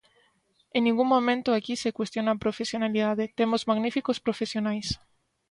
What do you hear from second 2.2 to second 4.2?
a profesionalidade; temos magníficos